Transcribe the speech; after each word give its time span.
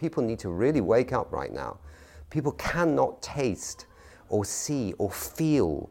People 0.00 0.22
need 0.22 0.38
to 0.38 0.58
really 0.58 0.80
wake 0.80 1.12
up 1.12 1.32
right 1.32 1.52
now. 1.52 1.78
People 2.30 2.52
cannot 2.72 3.22
taste 3.22 3.86
or 4.28 4.44
see 4.44 4.94
or 4.98 5.10
feel 5.10 5.88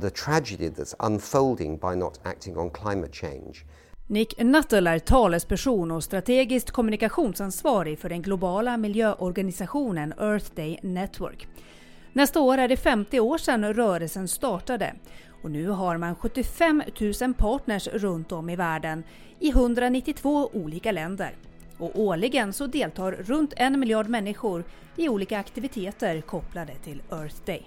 the 0.00 0.10
tragedy 0.10 0.68
that's 0.68 0.94
unfolding 0.98 1.76
by 1.76 1.94
not 1.94 2.18
acting 2.24 2.56
on 2.56 2.70
climate 2.70 3.12
change. 3.12 3.64
Nick 4.06 4.38
Nuttall 4.38 4.86
är 4.86 4.98
talesperson 4.98 5.90
och 5.90 6.04
strategiskt 6.04 6.70
kommunikationsansvarig 6.70 7.98
för 7.98 8.08
den 8.08 8.22
globala 8.22 8.76
miljöorganisationen 8.76 10.14
Earth 10.18 10.54
Day 10.54 10.78
Network. 10.82 11.48
Nästa 12.12 12.40
år 12.40 12.58
är 12.58 12.68
det 12.68 12.76
50 12.76 13.20
år 13.20 13.38
sedan 13.38 13.74
rörelsen 13.74 14.28
startade 14.28 14.94
och 15.42 15.50
nu 15.50 15.68
har 15.68 15.96
man 15.96 16.14
75 16.14 16.82
000 17.20 17.34
partners 17.34 17.88
runt 17.88 18.32
om 18.32 18.50
i 18.50 18.56
världen 18.56 19.04
i 19.38 19.50
192 19.50 20.50
olika 20.52 20.92
länder. 20.92 21.36
Och 21.80 22.00
årligen 22.00 22.52
så 22.52 22.66
deltar 22.66 23.12
runt 23.12 23.52
en 23.56 23.80
miljard 23.80 24.08
människor 24.08 24.64
i 24.96 25.08
olika 25.08 25.38
aktiviteter 25.38 26.20
kopplade 26.20 26.74
till 26.84 27.02
Earth 27.10 27.36
Day. 27.44 27.62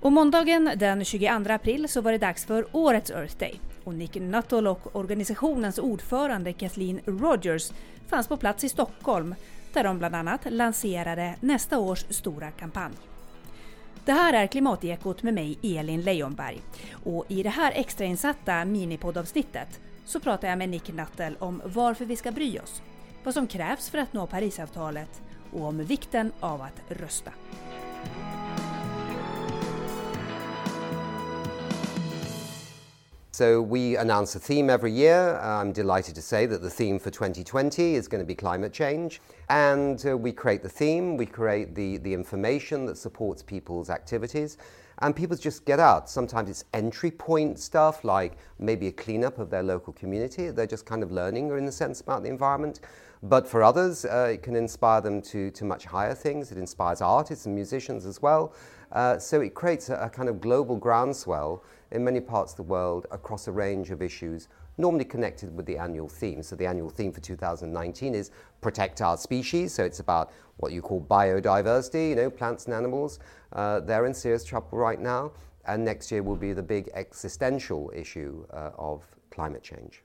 Och 0.00 0.12
måndagen 0.12 0.70
den 0.76 1.04
22 1.04 1.52
april 1.52 1.88
så 1.88 2.00
var 2.00 2.12
det 2.12 2.18
dags 2.18 2.44
för 2.44 2.66
årets 2.72 3.10
Earth 3.10 3.38
Day 3.38 3.60
och 3.84 3.94
Nick 3.94 4.14
Nuttall 4.14 4.66
och 4.66 4.96
organisationens 4.96 5.78
ordförande 5.78 6.52
Kathleen 6.52 7.00
Rogers 7.04 7.72
fanns 8.08 8.28
på 8.28 8.36
plats 8.36 8.64
i 8.64 8.68
Stockholm 8.68 9.34
där 9.72 9.84
de 9.84 9.98
bland 9.98 10.14
annat 10.14 10.40
lanserade 10.44 11.34
nästa 11.40 11.78
års 11.78 12.04
stora 12.10 12.50
kampanj. 12.50 12.94
Det 14.04 14.12
här 14.12 14.32
är 14.32 14.46
Klimatekot 14.46 15.22
med 15.22 15.34
mig, 15.34 15.58
Elin 15.62 16.02
Leijonberg. 16.02 16.60
Och 17.04 17.24
i 17.28 17.42
det 17.42 17.48
här 17.48 17.72
extrainsatta 17.72 18.64
minipoddavsnittet 18.64 19.80
så 20.04 20.20
pratar 20.20 20.48
jag 20.48 20.58
med 20.58 20.68
Nick 20.68 20.94
Nattel 20.94 21.36
om 21.38 21.62
varför 21.64 22.04
vi 22.04 22.16
ska 22.16 22.32
bry 22.32 22.58
oss, 22.58 22.82
vad 23.24 23.34
som 23.34 23.46
krävs 23.46 23.90
för 23.90 23.98
att 23.98 24.12
nå 24.12 24.26
Parisavtalet 24.26 25.22
och 25.52 25.64
om 25.64 25.84
vikten 25.84 26.32
av 26.40 26.62
att 26.62 27.00
rösta. 27.00 27.30
So 33.34 33.62
we 33.62 33.96
announce 33.96 34.36
a 34.36 34.40
theme 34.40 34.70
every 34.70 34.92
year. 34.92 35.40
I'm 35.42 35.72
delighted 35.72 36.14
to 36.14 36.22
say 36.22 36.46
that 36.46 36.62
the 36.62 36.70
theme 36.70 37.00
for 37.00 37.10
2020 37.10 37.96
is 37.96 38.06
going 38.06 38.22
to 38.22 38.26
be 38.26 38.36
climate 38.36 38.72
change. 38.72 39.20
And 39.48 40.00
uh, 40.06 40.16
we 40.16 40.30
create 40.30 40.62
the 40.62 40.68
theme, 40.68 41.16
we 41.16 41.26
create 41.26 41.74
the, 41.74 41.96
the 41.96 42.14
information 42.14 42.86
that 42.86 42.96
supports 42.96 43.42
people's 43.42 43.90
activities. 43.90 44.56
And 45.04 45.14
people 45.14 45.36
just 45.36 45.66
get 45.66 45.80
out. 45.80 46.08
Sometimes 46.08 46.48
it's 46.48 46.64
entry 46.72 47.10
point 47.10 47.58
stuff, 47.58 48.04
like 48.04 48.38
maybe 48.58 48.86
a 48.86 48.92
cleanup 48.92 49.38
of 49.38 49.50
their 49.50 49.62
local 49.62 49.92
community. 49.92 50.48
They're 50.48 50.66
just 50.66 50.86
kind 50.86 51.02
of 51.02 51.12
learning, 51.12 51.50
or 51.50 51.58
in 51.58 51.66
a 51.66 51.72
sense, 51.72 52.00
about 52.00 52.22
the 52.22 52.30
environment. 52.30 52.80
But 53.22 53.46
for 53.46 53.62
others, 53.62 54.06
uh, 54.06 54.30
it 54.32 54.42
can 54.42 54.56
inspire 54.56 55.02
them 55.02 55.20
to, 55.20 55.50
to 55.50 55.64
much 55.66 55.84
higher 55.84 56.14
things. 56.14 56.50
It 56.52 56.56
inspires 56.56 57.02
artists 57.02 57.44
and 57.44 57.54
musicians 57.54 58.06
as 58.06 58.22
well. 58.22 58.54
Uh, 58.92 59.18
so 59.18 59.42
it 59.42 59.52
creates 59.52 59.90
a, 59.90 59.96
a 59.96 60.08
kind 60.08 60.30
of 60.30 60.40
global 60.40 60.74
groundswell 60.74 61.62
in 61.90 62.02
many 62.02 62.20
parts 62.20 62.54
of 62.54 62.56
the 62.56 62.62
world 62.62 63.06
across 63.10 63.46
a 63.46 63.52
range 63.52 63.90
of 63.90 64.00
issues 64.00 64.48
normally 64.78 65.04
connected 65.04 65.54
with 65.56 65.66
the 65.66 65.78
annual 65.78 66.08
theme. 66.08 66.42
So 66.42 66.56
the 66.56 66.66
annual 66.66 66.90
theme 66.90 67.12
for 67.12 67.20
2019 67.20 68.14
is 68.14 68.30
protect 68.60 69.00
our 69.00 69.16
species. 69.16 69.72
So 69.72 69.84
it's 69.84 70.00
about 70.00 70.32
what 70.56 70.72
you 70.72 70.82
call 70.82 71.00
biodiversity, 71.00 72.10
you 72.10 72.16
know, 72.16 72.30
plants 72.30 72.66
and 72.66 72.74
animals. 72.74 73.18
Uh, 73.52 73.80
they're 73.80 74.06
in 74.06 74.14
serious 74.14 74.44
trouble 74.44 74.78
right 74.78 75.00
now. 75.00 75.32
And 75.66 75.84
next 75.84 76.10
year 76.12 76.22
will 76.22 76.36
be 76.36 76.52
the 76.52 76.62
big 76.62 76.90
existential 76.94 77.90
issue 77.94 78.46
uh, 78.52 78.70
of 78.76 79.04
climate 79.30 79.62
change. 79.62 80.02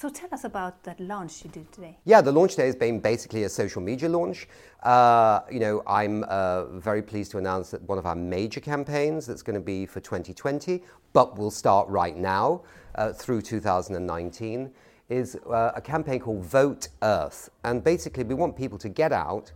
So 0.00 0.08
tell 0.08 0.30
us 0.32 0.44
about 0.44 0.82
that 0.84 0.98
launch 0.98 1.44
you 1.44 1.50
did 1.50 1.70
today. 1.72 1.98
Yeah, 2.06 2.22
the 2.22 2.32
launch 2.32 2.52
today 2.52 2.64
has 2.64 2.74
been 2.74 3.00
basically 3.00 3.42
a 3.42 3.50
social 3.50 3.82
media 3.82 4.08
launch. 4.08 4.48
Uh, 4.82 5.40
you 5.52 5.60
know, 5.60 5.82
I'm 5.86 6.24
uh, 6.24 6.78
very 6.78 7.02
pleased 7.02 7.32
to 7.32 7.36
announce 7.36 7.70
that 7.72 7.82
one 7.82 7.98
of 7.98 8.06
our 8.06 8.14
major 8.14 8.60
campaigns 8.60 9.26
that's 9.26 9.42
going 9.42 9.56
to 9.56 9.60
be 9.60 9.84
for 9.84 10.00
2020, 10.00 10.82
but 11.12 11.36
will 11.36 11.50
start 11.50 11.86
right 11.90 12.16
now 12.16 12.62
uh, 12.94 13.12
through 13.12 13.42
2019, 13.42 14.70
is 15.10 15.36
uh, 15.46 15.72
a 15.76 15.82
campaign 15.82 16.18
called 16.18 16.46
Vote 16.46 16.88
Earth. 17.02 17.50
And 17.64 17.84
basically, 17.84 18.24
we 18.24 18.32
want 18.32 18.56
people 18.56 18.78
to 18.78 18.88
get 18.88 19.12
out, 19.12 19.52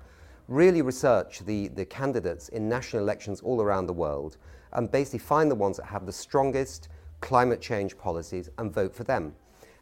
really 0.49 0.83
research 0.83 1.41
the, 1.47 1.69
the 1.69 1.87
candidates 1.87 2.51
in 2.51 2.69
national 2.69 3.03
elections 3.03 3.41
all 3.41 3.63
around 3.63 3.87
the 3.87 3.95
world, 3.95 4.37
and 4.75 4.93
basically 4.93 5.21
find 5.21 5.51
the 5.51 5.55
ones 5.55 5.79
that 5.79 5.87
have 5.87 6.05
the 6.05 6.13
strongest 6.13 6.91
climate 7.23 7.63
change 7.63 7.97
policies 7.97 8.51
and 8.59 8.75
vote 8.75 8.95
for 8.95 9.05
them 9.05 9.35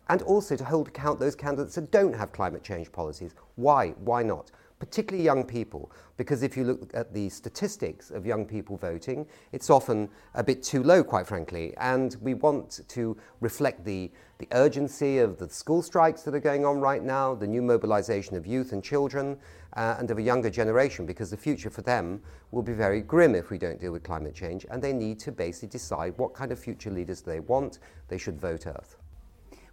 and 0.08 0.22
also 0.22 0.56
to 0.56 0.64
hold 0.64 0.88
account 0.88 1.20
those 1.20 1.36
candidates 1.36 1.74
that 1.76 1.90
don't 1.90 2.14
have 2.14 2.32
climate 2.32 2.62
change 2.62 2.90
policies. 2.92 3.34
Why? 3.56 3.90
Why 4.04 4.22
not? 4.22 4.50
Particularly 4.78 5.24
young 5.24 5.44
people, 5.44 5.92
because 6.16 6.42
if 6.42 6.56
you 6.56 6.64
look 6.64 6.90
at 6.92 7.14
the 7.14 7.28
statistics 7.28 8.10
of 8.10 8.26
young 8.26 8.44
people 8.44 8.76
voting, 8.76 9.28
it's 9.52 9.70
often 9.70 10.08
a 10.34 10.42
bit 10.42 10.60
too 10.60 10.82
low, 10.82 11.04
quite 11.04 11.24
frankly. 11.24 11.72
And 11.76 12.16
we 12.20 12.34
want 12.34 12.80
to 12.88 13.16
reflect 13.40 13.84
the, 13.84 14.10
the 14.38 14.48
urgency 14.50 15.18
of 15.18 15.38
the 15.38 15.48
school 15.48 15.82
strikes 15.82 16.22
that 16.22 16.34
are 16.34 16.40
going 16.40 16.64
on 16.64 16.80
right 16.80 17.02
now, 17.02 17.32
the 17.32 17.46
new 17.46 17.62
mobilization 17.62 18.36
of 18.36 18.44
youth 18.44 18.72
and 18.72 18.82
children, 18.82 19.36
uh, 19.76 19.94
and 20.00 20.10
of 20.10 20.18
a 20.18 20.22
younger 20.22 20.50
generation, 20.50 21.06
because 21.06 21.30
the 21.30 21.36
future 21.36 21.70
for 21.70 21.82
them 21.82 22.20
will 22.50 22.62
be 22.62 22.72
very 22.72 23.02
grim 23.02 23.36
if 23.36 23.50
we 23.50 23.58
don't 23.58 23.80
deal 23.80 23.92
with 23.92 24.02
climate 24.02 24.34
change. 24.34 24.66
And 24.68 24.82
they 24.82 24.92
need 24.92 25.20
to 25.20 25.30
basically 25.30 25.68
decide 25.68 26.14
what 26.16 26.34
kind 26.34 26.50
of 26.50 26.58
future 26.58 26.90
leaders 26.90 27.20
they 27.20 27.38
want. 27.38 27.78
They 28.08 28.18
should 28.18 28.36
vote 28.36 28.66
Earth. 28.66 28.96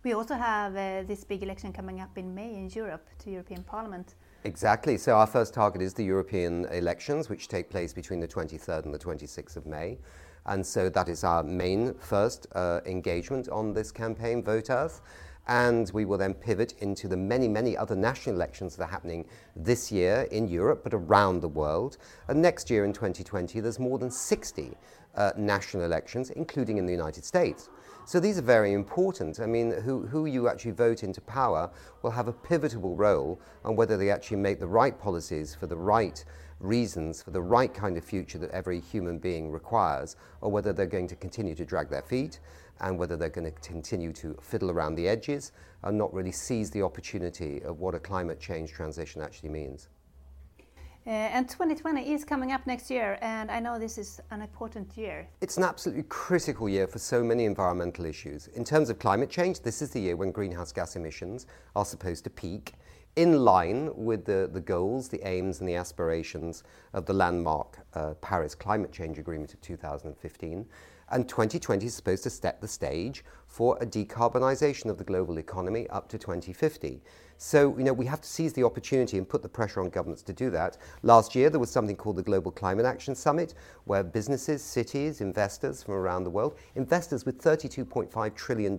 We 0.01 0.13
also 0.13 0.35
have 0.35 0.77
uh, 0.77 1.03
this 1.05 1.25
big 1.25 1.43
election 1.43 1.73
coming 1.73 1.99
up 1.99 2.17
in 2.17 2.33
May 2.33 2.55
in 2.55 2.69
Europe 2.69 3.05
to 3.19 3.29
European 3.29 3.63
Parliament. 3.63 4.15
Exactly. 4.45 4.97
So 4.97 5.15
our 5.15 5.27
first 5.27 5.53
target 5.53 5.81
is 5.81 5.93
the 5.93 6.05
European 6.05 6.65
elections, 6.65 7.27
which 7.27 7.49
take 7.49 7.69
place 7.69 7.91
between 7.91 8.21
the 8.21 8.27
23rd 8.27 8.85
and 8.85 8.93
the 8.93 8.99
26th 8.99 9.57
of 9.57 9.65
May. 9.65 9.97
And 10.45 10.65
so 10.65 10.87
that 10.87 11.09
is 11.09 11.25
our 11.25 11.43
main 11.43 11.93
first 11.95 12.47
uh, 12.53 12.79
engagement 12.85 13.49
on 13.49 13.73
this 13.73 13.91
campaign, 13.91 14.41
Vote 14.41 14.69
Earth. 14.69 15.01
And 15.49 15.91
we 15.93 16.05
will 16.05 16.17
then 16.17 16.33
pivot 16.33 16.75
into 16.79 17.09
the 17.09 17.17
many, 17.17 17.49
many 17.49 17.75
other 17.75 17.95
national 17.95 18.35
elections 18.35 18.77
that 18.77 18.83
are 18.85 18.91
happening 18.91 19.25
this 19.55 19.91
year 19.91 20.27
in 20.31 20.47
Europe, 20.47 20.81
but 20.83 20.93
around 20.93 21.41
the 21.41 21.49
world. 21.49 21.97
And 22.29 22.41
next 22.41 22.69
year 22.69 22.85
in 22.85 22.93
2020, 22.93 23.59
there's 23.59 23.79
more 23.79 23.99
than 23.99 24.11
60 24.11 24.77
uh, 25.15 25.31
national 25.35 25.83
elections, 25.83 26.29
including 26.29 26.77
in 26.77 26.85
the 26.85 26.93
United 26.93 27.25
States. 27.25 27.69
So 28.09 28.19
these 28.19 28.39
are 28.39 28.41
very 28.41 28.73
important. 28.73 29.39
I 29.39 29.45
mean, 29.45 29.69
who, 29.69 30.07
who 30.07 30.25
you 30.25 30.49
actually 30.49 30.71
vote 30.71 31.03
into 31.03 31.21
power 31.21 31.69
will 32.01 32.09
have 32.09 32.27
a 32.27 32.33
pivotal 32.33 32.95
role 32.95 33.39
on 33.63 33.75
whether 33.75 33.97
they 33.97 34.09
actually 34.09 34.37
make 34.37 34.59
the 34.59 34.65
right 34.65 34.99
policies 34.99 35.53
for 35.53 35.67
the 35.67 35.77
right 35.77 36.25
reasons, 36.59 37.21
for 37.21 37.29
the 37.29 37.43
right 37.43 37.71
kind 37.71 37.97
of 37.97 38.03
future 38.03 38.39
that 38.39 38.49
every 38.49 38.79
human 38.79 39.19
being 39.19 39.51
requires, 39.51 40.15
or 40.41 40.49
whether 40.49 40.73
they're 40.73 40.87
going 40.87 41.07
to 41.07 41.15
continue 41.15 41.53
to 41.53 41.63
drag 41.63 41.87
their 41.91 42.01
feet 42.01 42.39
and 42.79 42.97
whether 42.97 43.15
they're 43.15 43.29
going 43.29 43.45
to 43.45 43.59
continue 43.61 44.11
to 44.13 44.35
fiddle 44.41 44.71
around 44.71 44.95
the 44.95 45.07
edges 45.07 45.51
and 45.83 45.95
not 45.95 46.11
really 46.11 46.31
seize 46.31 46.71
the 46.71 46.81
opportunity 46.81 47.61
of 47.61 47.79
what 47.79 47.93
a 47.93 47.99
climate 47.99 48.39
change 48.39 48.71
transition 48.71 49.21
actually 49.21 49.49
means. 49.49 49.87
Uh, 51.07 51.11
and 51.11 51.47
2020 51.47 52.11
is 52.13 52.25
coming 52.25 52.51
up 52.51 52.67
next 52.67 52.91
year, 52.91 53.17
and 53.21 53.49
I 53.49 53.59
know 53.59 53.79
this 53.79 53.97
is 53.97 54.19
an 54.31 54.41
important 54.41 54.97
year. 54.97 55.27
It's 55.39 55.57
an 55.57 55.63
absolutely 55.63 56.03
critical 56.03 56.67
year 56.67 56.87
for 56.87 56.99
so 56.99 57.23
many 57.23 57.45
environmental 57.45 58.05
issues. 58.05 58.47
In 58.47 58.65
terms 58.65 58.89
of 58.89 58.99
climate 58.99 59.29
change, 59.29 59.61
this 59.61 59.81
is 59.81 59.91
the 59.91 60.01
year 60.01 60.17
when 60.17 60.31
greenhouse 60.31 60.73
gas 60.73 60.97
emissions 60.97 61.47
are 61.75 61.85
supposed 61.85 62.25
to 62.25 62.29
peak 62.29 62.73
in 63.15 63.43
line 63.43 63.89
with 63.95 64.25
the, 64.25 64.49
the 64.51 64.59
goals, 64.59 65.07
the 65.09 65.25
aims, 65.27 65.61
and 65.61 65.69
the 65.69 65.75
aspirations 65.75 66.63
of 66.93 67.05
the 67.05 67.13
landmark 67.13 67.79
uh, 67.93 68.13
Paris 68.15 68.53
Climate 68.53 68.91
Change 68.91 69.17
Agreement 69.19 69.53
of 69.53 69.61
2015. 69.61 70.65
And 71.11 71.27
2020 71.27 71.85
is 71.85 71.95
supposed 71.95 72.23
to 72.23 72.29
set 72.29 72.61
the 72.61 72.67
stage 72.67 73.23
for 73.47 73.77
a 73.81 73.85
decarbonisation 73.85 74.89
of 74.89 74.97
the 74.97 75.03
global 75.03 75.39
economy 75.39 75.87
up 75.89 76.07
to 76.09 76.17
2050. 76.19 77.01
So, 77.41 77.75
you 77.77 77.85
know, 77.85 77.93
we 77.93 78.05
have 78.05 78.19
to 78.19 78.27
seize 78.27 78.51
the 78.51 78.65
opportunity 78.65 79.17
and 79.17 79.27
put 79.27 79.41
the 79.41 79.49
pressure 79.49 79.79
on 79.79 79.89
governments 79.89 80.21
to 80.23 80.33
do 80.33 80.49
that. 80.49 80.77
Last 81.03 81.35
year, 81.35 81.49
there 81.49 81.59
was 81.59 81.71
something 81.71 81.95
called 81.95 82.17
the 82.17 82.23
Global 82.23 82.51
Climate 82.51 82.85
Action 82.85 83.15
Summit, 83.15 83.53
where 83.85 84.03
businesses, 84.03 84.61
cities, 84.61 85.21
investors 85.21 85.81
from 85.81 85.93
around 85.93 86.25
the 86.25 86.29
world, 86.29 86.57
investors 86.75 87.25
with 87.25 87.41
$32.5 87.41 88.35
trillion, 88.35 88.77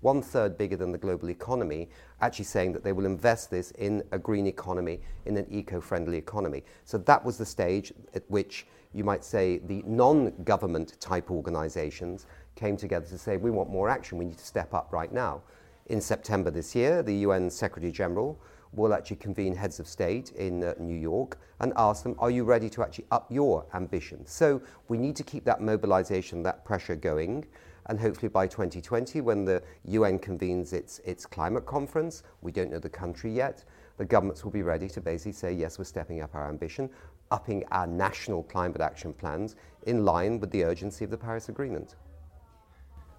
one 0.00 0.20
third 0.20 0.58
bigger 0.58 0.76
than 0.76 0.90
the 0.90 0.98
global 0.98 1.30
economy, 1.30 1.88
actually 2.20 2.44
saying 2.46 2.72
that 2.72 2.82
they 2.82 2.92
will 2.92 3.06
invest 3.06 3.48
this 3.48 3.70
in 3.72 4.02
a 4.10 4.18
green 4.18 4.48
economy, 4.48 5.00
in 5.26 5.36
an 5.36 5.46
eco 5.48 5.80
friendly 5.80 6.18
economy. 6.18 6.64
So 6.84 6.98
that 6.98 7.24
was 7.24 7.38
the 7.38 7.46
stage 7.46 7.92
at 8.14 8.28
which 8.28 8.66
you 8.92 9.04
might 9.04 9.24
say 9.24 9.58
the 9.58 9.82
non 9.86 10.32
government 10.44 10.98
type 11.00 11.30
organizations 11.30 12.26
came 12.54 12.76
together 12.76 13.06
to 13.06 13.18
say, 13.18 13.36
we 13.36 13.50
want 13.50 13.70
more 13.70 13.88
action, 13.88 14.18
we 14.18 14.24
need 14.24 14.38
to 14.38 14.46
step 14.46 14.74
up 14.74 14.92
right 14.92 15.12
now. 15.12 15.42
In 15.86 16.00
September 16.00 16.50
this 16.50 16.74
year, 16.74 17.02
the 17.02 17.14
UN 17.16 17.48
Secretary 17.50 17.92
General 17.92 18.38
will 18.72 18.92
actually 18.92 19.16
convene 19.16 19.54
heads 19.54 19.80
of 19.80 19.86
state 19.86 20.32
in 20.32 20.62
uh, 20.62 20.74
New 20.78 20.98
York 20.98 21.38
and 21.60 21.72
ask 21.76 22.02
them, 22.02 22.14
are 22.18 22.30
you 22.30 22.44
ready 22.44 22.68
to 22.68 22.82
actually 22.82 23.06
up 23.10 23.26
your 23.30 23.64
ambition? 23.74 24.26
So 24.26 24.60
we 24.88 24.98
need 24.98 25.16
to 25.16 25.22
keep 25.22 25.44
that 25.44 25.60
mobilization, 25.60 26.42
that 26.42 26.64
pressure 26.64 26.96
going. 26.96 27.46
And 27.86 27.98
hopefully 27.98 28.28
by 28.28 28.46
2020, 28.46 29.22
when 29.22 29.44
the 29.46 29.62
UN 29.84 30.18
convenes 30.18 30.74
its, 30.74 30.98
its 31.00 31.24
climate 31.24 31.64
conference, 31.64 32.22
we 32.42 32.52
don't 32.52 32.70
know 32.70 32.78
the 32.78 32.90
country 32.90 33.32
yet, 33.32 33.64
the 33.98 34.04
governments 34.04 34.44
will 34.44 34.52
be 34.52 34.62
ready 34.62 34.88
to 34.88 35.00
basically 35.00 35.32
say, 35.32 35.52
yes, 35.52 35.78
we're 35.78 35.84
stepping 35.84 36.22
up 36.22 36.34
our 36.34 36.48
ambition, 36.48 36.88
upping 37.30 37.64
our 37.72 37.86
national 37.86 38.44
climate 38.44 38.80
action 38.80 39.12
plans 39.12 39.56
in 39.86 40.04
line 40.04 40.40
with 40.40 40.50
the 40.50 40.64
urgency 40.64 41.04
of 41.04 41.10
the 41.10 41.18
Paris 41.18 41.48
Agreement. 41.48 41.96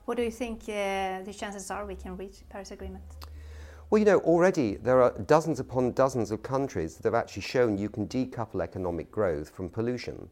What 0.05 0.17
do 0.17 0.23
you 0.23 0.31
think 0.31 0.63
uh, 0.63 1.21
the 1.21 1.35
chances 1.37 1.69
are 1.69 1.85
we 1.85 1.95
can 1.95 2.17
reach 2.17 2.37
Paris 2.49 2.71
Agreement? 2.71 3.03
Well, 3.89 3.99
you 3.99 4.05
know, 4.05 4.19
already 4.19 4.75
there 4.75 5.01
are 5.01 5.11
dozens 5.11 5.59
upon 5.59 5.91
dozens 5.91 6.31
of 6.31 6.41
countries 6.41 6.95
that 6.95 7.05
have 7.05 7.15
actually 7.15 7.41
shown 7.41 7.77
you 7.77 7.89
can 7.89 8.07
decouple 8.07 8.61
economic 8.61 9.11
growth 9.11 9.49
from 9.49 9.69
pollution. 9.69 10.29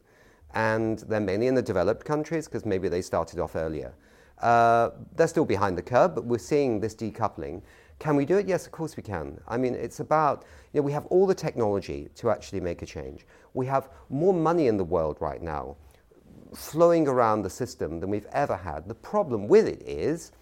And 0.54 1.00
they're 1.00 1.20
mainly 1.20 1.46
in 1.46 1.54
the 1.54 1.62
developed 1.62 2.04
countries 2.04 2.46
because 2.46 2.64
maybe 2.64 2.88
they 2.88 3.02
started 3.02 3.38
off 3.38 3.54
earlier. 3.54 3.94
Uh, 4.40 4.90
they're 5.16 5.28
still 5.28 5.44
behind 5.44 5.76
the 5.76 5.82
curve, 5.82 6.14
but 6.14 6.24
we're 6.24 6.38
seeing 6.38 6.80
this 6.80 6.94
decoupling. 6.94 7.62
Can 7.98 8.14
we 8.14 8.24
do 8.24 8.38
it? 8.38 8.46
Yes, 8.46 8.64
of 8.64 8.72
course 8.72 8.96
we 8.96 9.02
can. 9.02 9.40
I 9.48 9.56
mean, 9.56 9.74
it's 9.74 10.00
about, 10.00 10.44
you 10.72 10.80
know, 10.80 10.84
we 10.84 10.92
have 10.92 11.06
all 11.06 11.26
the 11.26 11.34
technology 11.34 12.08
to 12.16 12.30
actually 12.30 12.60
make 12.60 12.82
a 12.82 12.86
change. 12.86 13.26
We 13.54 13.66
have 13.66 13.88
more 14.08 14.32
money 14.32 14.68
in 14.68 14.76
the 14.76 14.84
world 14.84 15.16
right 15.20 15.42
now 15.42 15.76
flowing 16.54 17.08
around 17.08 17.42
the 17.42 17.50
system 17.50 18.00
than 18.00 18.08
we've 18.10 18.26
ever 18.32 18.56
had. 18.56 18.88
The 18.88 18.94
problem 18.94 19.48
with 19.48 19.66
it 19.66 19.82
is 19.82 20.32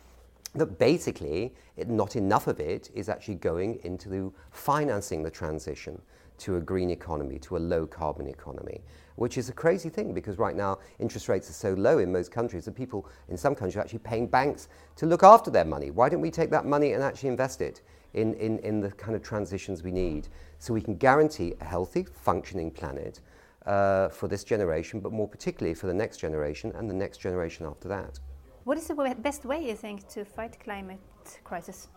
that 0.54 0.78
basically 0.78 1.54
it, 1.76 1.88
not 1.88 2.16
enough 2.16 2.46
of 2.46 2.60
it 2.60 2.90
is 2.94 3.08
actually 3.08 3.36
going 3.36 3.80
into 3.84 4.32
financing 4.50 5.22
the 5.22 5.30
transition 5.30 6.00
to 6.38 6.56
a 6.56 6.60
green 6.60 6.90
economy, 6.90 7.38
to 7.40 7.56
a 7.56 7.58
low 7.58 7.86
carbon 7.86 8.26
economy, 8.26 8.82
which 9.16 9.38
is 9.38 9.48
a 9.48 9.52
crazy 9.52 9.88
thing 9.88 10.12
because 10.12 10.38
right 10.38 10.56
now 10.56 10.78
interest 10.98 11.28
rates 11.28 11.48
are 11.50 11.54
so 11.54 11.74
low 11.74 11.98
in 11.98 12.12
most 12.12 12.30
countries 12.30 12.64
that 12.64 12.74
people 12.74 13.08
in 13.28 13.36
some 13.36 13.54
countries 13.54 13.76
are 13.76 13.80
actually 13.80 13.98
paying 14.00 14.26
banks 14.26 14.68
to 14.96 15.06
look 15.06 15.22
after 15.22 15.50
their 15.50 15.64
money. 15.64 15.90
Why 15.90 16.08
don't 16.08 16.20
we 16.20 16.30
take 16.30 16.50
that 16.50 16.66
money 16.66 16.92
and 16.92 17.02
actually 17.02 17.30
invest 17.30 17.60
it 17.60 17.82
in, 18.14 18.34
in, 18.34 18.58
in 18.60 18.80
the 18.80 18.90
kind 18.92 19.14
of 19.14 19.22
transitions 19.22 19.82
we 19.82 19.92
need 19.92 20.28
so 20.58 20.72
we 20.72 20.82
can 20.82 20.96
guarantee 20.96 21.54
a 21.60 21.64
healthy, 21.64 22.04
functioning 22.04 22.70
planet 22.70 23.20
uh, 23.66 24.08
for 24.08 24.28
this 24.28 24.44
generation, 24.44 25.00
but 25.00 25.12
more 25.12 25.28
particularly 25.28 25.74
for 25.74 25.86
the 25.86 25.94
next 25.94 26.18
generation 26.18 26.72
and 26.76 26.88
the 26.88 26.94
next 26.94 27.18
generation 27.18 27.66
after 27.66 27.88
that. 27.88 28.18
What 28.64 28.78
is 28.78 28.88
the 28.88 29.16
best 29.18 29.44
way, 29.44 29.64
you 29.64 29.76
think, 29.76 30.08
to 30.08 30.24
fight 30.24 30.58
climate 30.58 30.98
crisis? 31.44 31.88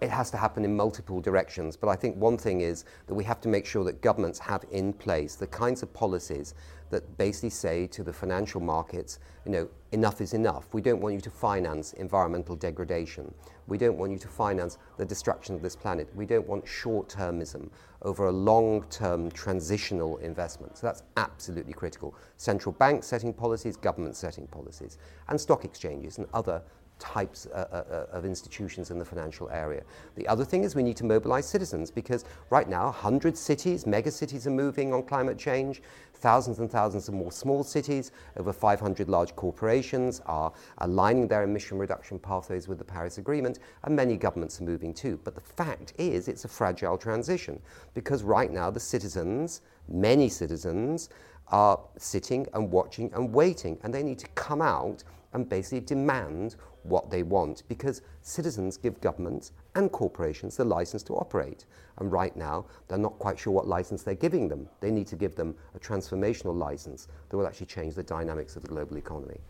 It 0.00 0.10
has 0.10 0.30
to 0.30 0.36
happen 0.36 0.64
in 0.64 0.74
multiple 0.74 1.20
directions. 1.20 1.76
But 1.76 1.88
I 1.88 1.96
think 1.96 2.16
one 2.16 2.38
thing 2.38 2.62
is 2.62 2.84
that 3.06 3.14
we 3.14 3.24
have 3.24 3.40
to 3.42 3.48
make 3.48 3.66
sure 3.66 3.84
that 3.84 4.00
governments 4.00 4.38
have 4.38 4.64
in 4.70 4.92
place 4.92 5.34
the 5.34 5.46
kinds 5.46 5.82
of 5.82 5.92
policies 5.92 6.54
that 6.90 7.16
basically 7.18 7.50
say 7.50 7.86
to 7.86 8.02
the 8.02 8.12
financial 8.12 8.60
markets, 8.60 9.20
you 9.44 9.52
know, 9.52 9.68
enough 9.92 10.20
is 10.20 10.34
enough. 10.34 10.72
We 10.72 10.80
don't 10.80 11.00
want 11.00 11.14
you 11.14 11.20
to 11.20 11.30
finance 11.30 11.92
environmental 11.94 12.56
degradation. 12.56 13.32
We 13.68 13.78
don't 13.78 13.96
want 13.96 14.10
you 14.10 14.18
to 14.18 14.28
finance 14.28 14.78
the 14.96 15.04
destruction 15.04 15.54
of 15.54 15.62
this 15.62 15.76
planet. 15.76 16.08
We 16.14 16.26
don't 16.26 16.46
want 16.48 16.66
short 16.66 17.08
termism 17.08 17.70
over 18.02 18.26
a 18.26 18.32
long 18.32 18.84
term 18.90 19.30
transitional 19.30 20.16
investment. 20.18 20.78
So 20.78 20.86
that's 20.88 21.04
absolutely 21.16 21.72
critical. 21.72 22.14
Central 22.36 22.72
banks 22.72 23.06
setting 23.06 23.32
policies, 23.32 23.76
governments 23.76 24.18
setting 24.18 24.48
policies, 24.48 24.98
and 25.28 25.40
stock 25.40 25.64
exchanges 25.64 26.18
and 26.18 26.26
other 26.34 26.62
types 27.00 27.46
uh, 27.46 27.66
uh, 27.72 27.84
uh, 27.90 28.16
of 28.16 28.24
institutions 28.24 28.90
in 28.90 28.98
the 28.98 29.04
financial 29.04 29.50
area. 29.50 29.82
The 30.14 30.28
other 30.28 30.44
thing 30.44 30.62
is 30.62 30.76
we 30.76 30.82
need 30.82 30.96
to 30.98 31.04
mobilize 31.04 31.46
citizens 31.48 31.90
because 31.90 32.24
right 32.50 32.68
now 32.68 32.84
100 32.84 33.36
cities, 33.36 33.86
mega 33.86 34.10
cities 34.10 34.46
are 34.46 34.50
moving 34.50 34.92
on 34.92 35.02
climate 35.02 35.38
change, 35.38 35.82
thousands 36.14 36.58
and 36.58 36.70
thousands 36.70 37.08
of 37.08 37.14
more 37.14 37.32
small 37.32 37.64
cities, 37.64 38.12
over 38.36 38.52
500 38.52 39.08
large 39.08 39.34
corporations 39.34 40.20
are 40.26 40.52
aligning 40.78 41.26
their 41.26 41.42
emission 41.42 41.78
reduction 41.78 42.18
pathways 42.18 42.68
with 42.68 42.78
the 42.78 42.84
Paris 42.84 43.18
Agreement, 43.18 43.58
and 43.84 43.96
many 43.96 44.16
governments 44.16 44.60
are 44.60 44.64
moving 44.64 44.92
too. 44.92 45.18
But 45.24 45.34
the 45.34 45.40
fact 45.40 45.94
is 45.98 46.28
it's 46.28 46.44
a 46.44 46.48
fragile 46.48 46.98
transition 46.98 47.60
because 47.94 48.22
right 48.22 48.52
now 48.52 48.70
the 48.70 48.80
citizens, 48.80 49.62
many 49.88 50.28
citizens, 50.28 51.08
are 51.48 51.80
sitting 51.96 52.46
and 52.54 52.70
watching 52.70 53.10
and 53.14 53.32
waiting, 53.32 53.78
and 53.82 53.92
they 53.92 54.02
need 54.02 54.18
to 54.18 54.28
come 54.28 54.62
out 54.62 55.02
and 55.32 55.48
basically 55.48 55.80
demand 55.80 56.56
what 56.82 57.10
they 57.10 57.22
want 57.22 57.62
because 57.68 58.02
citizens 58.22 58.76
give 58.76 59.00
governments 59.00 59.52
and 59.74 59.90
corporations 59.92 60.56
the 60.56 60.64
license 60.64 61.02
to 61.04 61.14
operate. 61.14 61.66
And 61.98 62.10
right 62.10 62.34
now, 62.36 62.66
they're 62.88 62.98
not 62.98 63.18
quite 63.18 63.38
sure 63.38 63.52
what 63.52 63.66
license 63.66 64.02
they're 64.02 64.14
giving 64.14 64.48
them. 64.48 64.68
They 64.80 64.90
need 64.90 65.06
to 65.08 65.16
give 65.16 65.34
them 65.34 65.54
a 65.74 65.78
transformational 65.78 66.56
license 66.56 67.08
that 67.28 67.36
will 67.36 67.46
actually 67.46 67.66
change 67.66 67.94
the 67.94 68.02
dynamics 68.02 68.56
of 68.56 68.62
the 68.62 68.68
global 68.68 68.96
economy. 68.96 69.40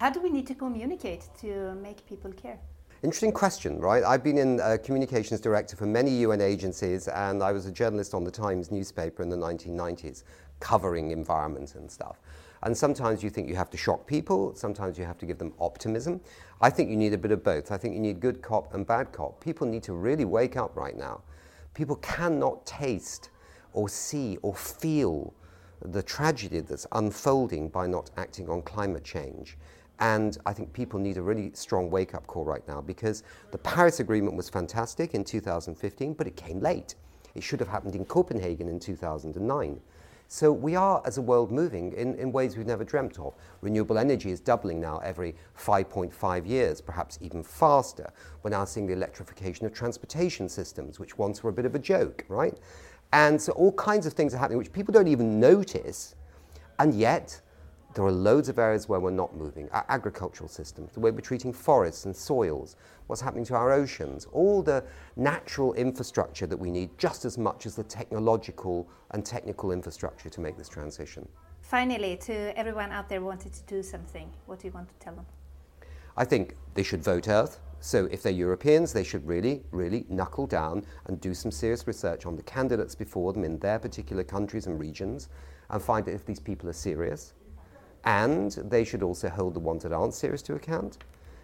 How 0.00 0.10
do 0.10 0.20
we 0.20 0.30
need 0.30 0.46
to 0.46 0.54
communicate 0.54 1.28
to 1.40 1.74
make 1.76 2.06
people 2.06 2.32
care? 2.32 2.58
Interesting 3.02 3.32
question, 3.32 3.78
right? 3.80 4.04
I've 4.04 4.22
been 4.22 4.36
in 4.36 4.60
uh, 4.60 4.76
communications 4.84 5.40
director 5.40 5.74
for 5.74 5.86
many 5.86 6.10
UN 6.18 6.42
agencies, 6.42 7.08
and 7.08 7.42
I 7.42 7.50
was 7.50 7.64
a 7.64 7.72
journalist 7.72 8.12
on 8.12 8.24
the 8.24 8.30
Times 8.30 8.70
newspaper 8.70 9.22
in 9.22 9.30
the 9.30 9.38
1990s, 9.38 10.24
covering 10.60 11.10
environment 11.10 11.74
and 11.76 11.90
stuff. 11.90 12.20
And 12.62 12.76
sometimes 12.76 13.22
you 13.22 13.30
think 13.30 13.48
you 13.48 13.56
have 13.56 13.70
to 13.70 13.76
shock 13.76 14.06
people, 14.06 14.54
sometimes 14.54 14.98
you 14.98 15.04
have 15.04 15.18
to 15.18 15.26
give 15.26 15.38
them 15.38 15.54
optimism. 15.60 16.20
I 16.60 16.68
think 16.68 16.90
you 16.90 16.96
need 16.96 17.14
a 17.14 17.18
bit 17.18 17.32
of 17.32 17.42
both. 17.42 17.72
I 17.72 17.78
think 17.78 17.94
you 17.94 18.00
need 18.00 18.20
good 18.20 18.42
cop 18.42 18.74
and 18.74 18.86
bad 18.86 19.12
cop. 19.12 19.40
People 19.40 19.66
need 19.66 19.82
to 19.84 19.94
really 19.94 20.26
wake 20.26 20.56
up 20.56 20.76
right 20.76 20.96
now. 20.96 21.22
People 21.72 21.96
cannot 21.96 22.66
taste 22.66 23.30
or 23.72 23.88
see 23.88 24.36
or 24.42 24.54
feel 24.54 25.32
the 25.82 26.02
tragedy 26.02 26.60
that's 26.60 26.86
unfolding 26.92 27.68
by 27.70 27.86
not 27.86 28.10
acting 28.18 28.48
on 28.50 28.60
climate 28.62 29.04
change. 29.04 29.56
And 30.00 30.36
I 30.46 30.52
think 30.52 30.72
people 30.72 30.98
need 30.98 31.16
a 31.16 31.22
really 31.22 31.52
strong 31.54 31.90
wake 31.90 32.14
up 32.14 32.26
call 32.26 32.44
right 32.44 32.66
now 32.66 32.80
because 32.80 33.22
the 33.50 33.58
Paris 33.58 34.00
Agreement 34.00 34.36
was 34.36 34.48
fantastic 34.48 35.14
in 35.14 35.24
2015, 35.24 36.14
but 36.14 36.26
it 36.26 36.36
came 36.36 36.60
late. 36.60 36.94
It 37.34 37.42
should 37.42 37.60
have 37.60 37.68
happened 37.68 37.94
in 37.94 38.04
Copenhagen 38.04 38.68
in 38.68 38.80
2009. 38.80 39.80
So 40.32 40.52
we 40.52 40.76
are, 40.76 41.02
as 41.04 41.18
a 41.18 41.22
world, 41.22 41.50
moving 41.50 41.92
in, 41.94 42.14
in 42.14 42.30
ways 42.30 42.56
we've 42.56 42.64
never 42.64 42.84
dreamt 42.84 43.18
of. 43.18 43.34
Renewable 43.62 43.98
energy 43.98 44.30
is 44.30 44.38
doubling 44.38 44.80
now 44.80 44.98
every 44.98 45.34
5.5 45.58 46.46
years, 46.46 46.80
perhaps 46.80 47.18
even 47.20 47.42
faster. 47.42 48.12
We're 48.44 48.50
now 48.50 48.64
seeing 48.64 48.86
the 48.86 48.92
electrification 48.92 49.66
of 49.66 49.74
transportation 49.74 50.48
systems, 50.48 51.00
which 51.00 51.18
once 51.18 51.42
were 51.42 51.50
a 51.50 51.52
bit 51.52 51.64
of 51.64 51.74
a 51.74 51.80
joke, 51.80 52.24
right? 52.28 52.56
And 53.12 53.42
so 53.42 53.50
all 53.54 53.72
kinds 53.72 54.06
of 54.06 54.12
things 54.12 54.32
are 54.32 54.38
happening 54.38 54.58
which 54.58 54.72
people 54.72 54.92
don't 54.92 55.08
even 55.08 55.40
notice, 55.40 56.14
and 56.78 56.94
yet 56.94 57.40
there 57.94 58.04
are 58.04 58.12
loads 58.12 58.48
of 58.48 58.58
areas 58.58 58.88
where 58.88 59.00
we're 59.00 59.10
not 59.10 59.34
moving. 59.34 59.68
Our 59.70 59.84
agricultural 59.88 60.48
systems, 60.48 60.92
the 60.92 61.00
way 61.00 61.10
we're 61.10 61.20
treating 61.20 61.52
forests 61.52 62.04
and 62.04 62.14
soils, 62.14 62.76
what's 63.08 63.20
happening 63.20 63.44
to 63.46 63.54
our 63.54 63.72
oceans, 63.72 64.26
all 64.32 64.62
the 64.62 64.84
natural 65.16 65.74
infrastructure 65.74 66.46
that 66.46 66.56
we 66.56 66.70
need 66.70 66.90
just 66.98 67.24
as 67.24 67.36
much 67.36 67.66
as 67.66 67.74
the 67.74 67.82
technological 67.82 68.88
and 69.10 69.24
technical 69.24 69.72
infrastructure 69.72 70.28
to 70.30 70.40
make 70.40 70.56
this 70.56 70.68
transition. 70.68 71.28
Finally, 71.62 72.16
to 72.16 72.56
everyone 72.56 72.92
out 72.92 73.08
there 73.08 73.20
wanted 73.20 73.52
to 73.52 73.62
do 73.64 73.82
something, 73.82 74.30
what 74.46 74.60
do 74.60 74.68
you 74.68 74.72
want 74.72 74.88
to 74.88 74.94
tell 75.04 75.14
them? 75.14 75.26
I 76.16 76.24
think 76.24 76.56
they 76.74 76.82
should 76.82 77.02
vote 77.02 77.28
Earth. 77.28 77.58
So 77.80 78.06
if 78.10 78.22
they're 78.22 78.32
Europeans, 78.32 78.92
they 78.92 79.04
should 79.04 79.26
really, 79.26 79.62
really 79.70 80.04
knuckle 80.08 80.46
down 80.46 80.84
and 81.06 81.20
do 81.20 81.32
some 81.34 81.50
serious 81.50 81.86
research 81.86 82.26
on 82.26 82.36
the 82.36 82.42
candidates 82.42 82.94
before 82.94 83.32
them 83.32 83.42
in 83.42 83.58
their 83.58 83.78
particular 83.78 84.22
countries 84.22 84.66
and 84.66 84.78
regions 84.78 85.28
and 85.70 85.82
find 85.82 86.08
out 86.08 86.14
if 86.14 86.26
these 86.26 86.40
people 86.40 86.68
are 86.68 86.74
serious 86.74 87.32
and 88.04 88.52
they 88.52 88.84
should 88.84 89.02
also 89.02 89.28
hold 89.28 89.54
the 89.54 89.60
ones 89.60 89.82
that 89.82 89.92
aren't 89.92 90.14
serious 90.14 90.42
to 90.42 90.54
account. 90.54 90.98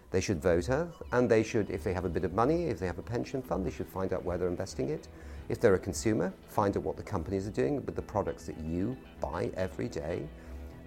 They 0.09 0.21
should 0.21 0.41
vote 0.41 0.69
Earth, 0.69 1.01
and 1.11 1.29
they 1.29 1.43
should, 1.43 1.69
if 1.69 1.83
they 1.83 1.93
have 1.93 2.05
a 2.05 2.09
bit 2.09 2.23
of 2.23 2.33
money, 2.33 2.65
if 2.65 2.79
they 2.79 2.87
have 2.87 2.97
a 2.97 3.03
pension 3.03 3.41
fund, 3.41 3.65
they 3.65 3.71
should 3.71 3.89
find 3.89 4.13
out 4.13 4.23
where 4.23 4.37
they're 4.37 4.47
investing 4.47 4.89
it. 4.89 5.07
If 5.49 5.59
they're 5.59 5.75
a 5.75 5.79
consumer, 5.79 6.33
find 6.47 6.75
out 6.77 6.83
what 6.83 6.97
the 6.97 7.03
companies 7.03 7.47
are 7.47 7.51
doing 7.51 7.85
with 7.85 7.95
the 7.95 8.01
products 8.01 8.45
that 8.45 8.57
you 8.59 8.97
buy 9.19 9.51
every 9.55 9.89
day, 9.89 10.27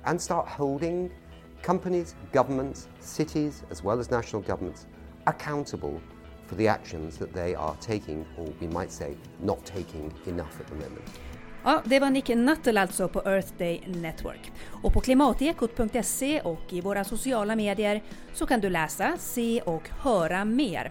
and 0.07 0.21
start 0.21 0.49
holding 0.49 1.11
companies, 1.63 2.15
governments, 2.33 2.89
cities, 3.01 3.63
as 3.71 3.85
well 3.85 4.01
as 4.01 4.11
national 4.11 4.41
governments 4.43 4.87
accountable 5.27 6.01
for 6.47 6.55
the 6.55 6.67
actions 6.67 7.17
that 7.19 7.33
they 7.33 7.55
are 7.55 7.77
taking, 7.77 8.27
or 8.37 8.47
we 8.61 8.67
might 8.69 8.91
say, 8.91 9.17
not 9.41 9.65
taking 9.65 10.13
enough 10.27 10.59
at 10.59 10.67
the 10.67 10.75
moment. 10.77 11.05
Ja, 11.65 11.83
det 11.85 12.01
var 12.01 12.11
Nick 12.11 12.29
Nuttall 12.29 12.79
alltså 12.79 13.09
på 13.09 13.21
Earth 13.21 13.53
Day 13.59 13.83
Network. 13.87 14.53
Och 14.83 14.93
på 14.93 15.01
klimatekot.se 15.01 16.41
och 16.41 16.73
i 16.73 16.81
våra 16.81 17.05
sociala 17.05 17.57
medier 17.57 18.03
så 18.35 18.47
kan 18.47 18.61
du 18.61 18.71
läsa, 18.71 19.17
se 19.19 19.61
och 19.61 19.89
höra 19.89 20.45
mer. 20.45 20.91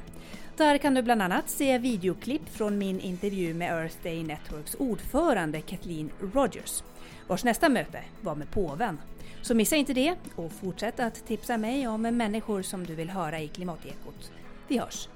Där 0.58 0.78
kan 0.78 0.94
du 0.94 1.02
bland 1.02 1.22
annat 1.22 1.50
se 1.50 1.78
videoklipp 1.78 2.50
från 2.50 2.78
min 2.78 3.00
intervju 3.00 3.54
med 3.54 3.72
Earth 3.72 3.96
Day 4.04 4.24
Networks 4.24 4.76
ordförande 4.76 5.62
Kathleen 5.62 6.10
Rogers, 6.34 6.84
vars 7.28 7.44
nästa 7.44 7.70
möte 7.70 8.00
var 8.22 8.36
med 8.36 8.52
påven. 8.52 8.98
Så 9.42 9.56
missa 9.56 9.76
inte 9.76 9.94
det 9.94 10.16
och 10.36 10.52
fortsätt 10.52 11.00
att 11.00 11.28
tipsa 11.28 11.58
mig 11.58 11.88
om 11.88 12.02
människor 12.02 12.62
som 12.62 12.86
du 12.86 12.96
vill 12.96 13.10
höra 13.10 13.40
i 13.40 13.48
Klimatekot. 13.48 14.32
Vi 14.68 14.78
hörs! 14.78 15.10